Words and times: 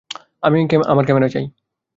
আমি 0.43 0.57
আমার 0.87 1.05
ক্যামেরা 1.05 1.29
চাই। 1.29 1.45